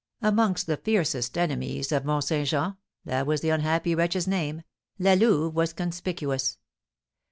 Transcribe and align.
Amongst 0.23 0.65
the 0.65 0.77
fiercest 0.77 1.37
enemies 1.37 1.91
of 1.91 2.05
Mont 2.05 2.23
Saint 2.23 2.47
Jean 2.49 2.75
(that 3.05 3.27
was 3.27 3.41
the 3.41 3.51
unhappy 3.51 3.93
wretch's 3.93 4.27
name), 4.27 4.63
La 4.97 5.13
Louve 5.13 5.53
was 5.53 5.73
conspicuous. 5.73 6.57